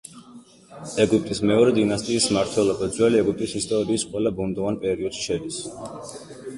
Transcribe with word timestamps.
ეგვიპტის 1.03 1.41
მეორე 1.49 1.75
დინასტიის 1.75 2.27
მმართველობა 2.33 2.89
ძველი 2.97 3.23
ეგვიპტის 3.23 3.57
ისტორიის 3.63 4.09
ყველა 4.15 4.35
ბუნდოვან 4.41 4.83
პერიოდში 4.89 5.27
შედის. 5.33 5.63